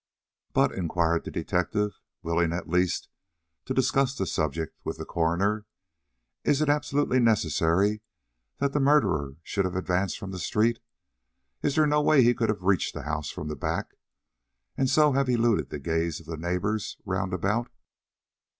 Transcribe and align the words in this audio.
"But," 0.53 0.71
inquired 0.71 1.25
the 1.25 1.29
detective, 1.29 1.99
willing, 2.23 2.53
at 2.53 2.67
least, 2.67 3.07
to 3.65 3.73
discuss 3.75 4.17
the 4.17 4.25
subject 4.25 4.75
with 4.83 4.97
the 4.97 5.05
coroner, 5.05 5.67
"is 6.43 6.59
it 6.59 6.69
absolutely 6.69 7.19
necessary 7.19 8.01
that 8.57 8.73
the 8.73 8.79
murderer 8.79 9.35
should 9.43 9.63
have 9.63 9.75
advanced 9.75 10.17
from 10.17 10.31
the 10.31 10.39
street? 10.39 10.79
Is 11.61 11.75
there 11.75 11.85
no 11.85 12.01
way 12.01 12.23
he 12.23 12.33
could 12.33 12.49
have 12.49 12.63
reached 12.63 12.95
the 12.95 13.03
house 13.03 13.29
from 13.29 13.47
the 13.47 13.55
back, 13.55 13.93
and 14.75 14.89
so 14.89 15.11
have 15.11 15.29
eluded 15.29 15.69
the 15.69 15.77
gaze 15.77 16.19
of 16.19 16.25
the 16.25 16.35
neighbors 16.35 16.97
round 17.05 17.31
about?" 17.31 17.69